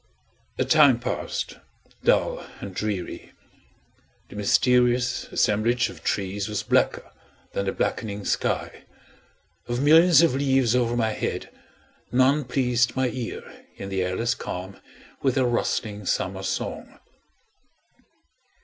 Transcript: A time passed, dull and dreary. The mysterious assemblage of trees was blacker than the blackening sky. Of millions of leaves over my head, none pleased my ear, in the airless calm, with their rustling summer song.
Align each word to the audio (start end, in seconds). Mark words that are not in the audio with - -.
A 0.57 0.65
time 0.65 0.99
passed, 0.99 1.59
dull 2.03 2.43
and 2.59 2.73
dreary. 2.73 3.33
The 4.29 4.35
mysterious 4.35 5.25
assemblage 5.25 5.89
of 5.89 6.03
trees 6.03 6.49
was 6.49 6.63
blacker 6.63 7.11
than 7.53 7.65
the 7.67 7.71
blackening 7.71 8.25
sky. 8.25 8.85
Of 9.67 9.79
millions 9.83 10.23
of 10.23 10.33
leaves 10.35 10.75
over 10.75 10.97
my 10.97 11.11
head, 11.11 11.51
none 12.11 12.45
pleased 12.45 12.95
my 12.95 13.09
ear, 13.09 13.43
in 13.75 13.89
the 13.89 14.01
airless 14.01 14.33
calm, 14.33 14.81
with 15.21 15.35
their 15.35 15.45
rustling 15.45 16.07
summer 16.07 16.41
song. 16.41 16.97